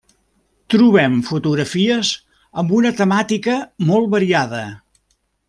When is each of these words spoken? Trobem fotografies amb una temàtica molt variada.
Trobem 0.73 1.19
fotografies 1.27 2.13
amb 2.63 2.73
una 2.79 2.93
temàtica 3.03 3.59
molt 3.93 4.11
variada. 4.17 4.65